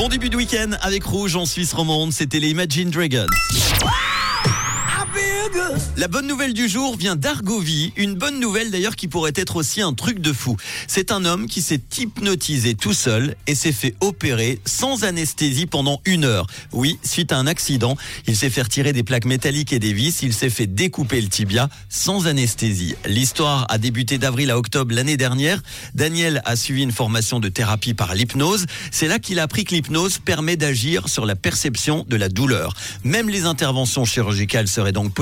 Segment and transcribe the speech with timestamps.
[0.00, 3.26] Bon début de week-end avec Rouge en Suisse romande, c'était les Imagine Dragons.
[5.96, 9.80] La bonne nouvelle du jour vient d'Argovie, une bonne nouvelle d'ailleurs qui pourrait être aussi
[9.82, 10.56] un truc de fou.
[10.86, 16.00] C'est un homme qui s'est hypnotisé tout seul et s'est fait opérer sans anesthésie pendant
[16.04, 16.46] une heure.
[16.72, 20.22] Oui, suite à un accident, il s'est fait retirer des plaques métalliques et des vis,
[20.22, 22.94] il s'est fait découper le tibia sans anesthésie.
[23.06, 25.62] L'histoire a débuté d'avril à octobre l'année dernière.
[25.94, 28.66] Daniel a suivi une formation de thérapie par l'hypnose.
[28.90, 32.74] C'est là qu'il a appris que l'hypnose permet d'agir sur la perception de la douleur.
[33.04, 35.12] Même les interventions chirurgicales seraient donc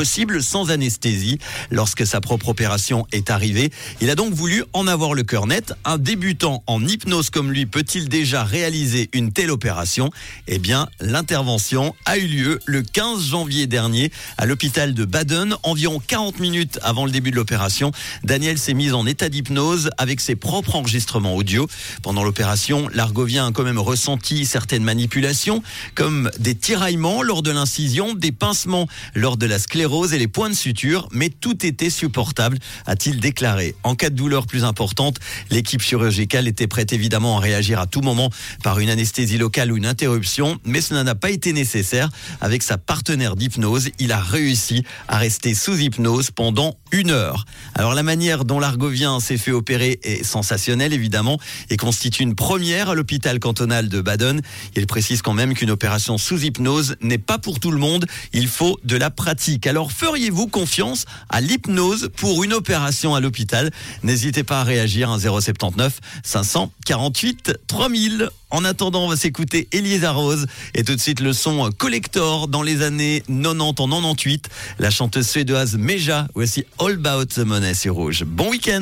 [0.43, 1.39] sans anesthésie
[1.71, 3.71] lorsque sa propre opération est arrivée.
[4.01, 5.75] Il a donc voulu en avoir le cœur net.
[5.85, 10.11] Un débutant en hypnose comme lui peut-il déjà réaliser une telle opération?
[10.47, 15.57] Eh bien, l'intervention a eu lieu le 15 janvier dernier à l'hôpital de Baden.
[15.63, 17.93] Environ 40 minutes avant le début de l'opération,
[18.25, 21.69] Daniel s'est mis en état d'hypnose avec ses propres enregistrements audio.
[22.03, 25.63] Pendant l'opération, l'Argovien a quand même ressenti certaines manipulations,
[25.95, 30.51] comme des tiraillements lors de l'incision, des pincements lors de la sclérose et les points
[30.51, 33.75] de suture, mais tout était supportable, a-t-il déclaré.
[33.83, 35.19] En cas de douleur plus importante,
[35.51, 38.31] l'équipe chirurgicale était prête évidemment à réagir à tout moment
[38.63, 42.11] par une anesthésie locale ou une interruption, mais cela n'a pas été nécessaire.
[42.41, 47.45] Avec sa partenaire d'hypnose, il a réussi à rester sous hypnose pendant une heure.
[47.75, 51.39] Alors la manière dont l'Argovien s'est fait opérer est sensationnelle évidemment
[51.71, 54.41] et constitue une première à l'hôpital cantonal de Baden.
[54.77, 58.49] Il précise quand même qu'une opération sous hypnose n'est pas pour tout le monde, il
[58.49, 59.67] faut de la pratique.
[59.67, 63.71] Alors feriez-vous confiance à l'hypnose pour une opération à l'hôpital
[64.03, 68.29] N'hésitez pas à réagir à 079 548 3000.
[68.51, 72.63] En attendant, on va s'écouter Elisa Rose et tout de suite le son collector dans
[72.63, 74.49] les années 90 en 98.
[74.79, 78.25] La chanteuse suédoise Meja, voici All About the Money sur Rouge.
[78.25, 78.77] Bon week-end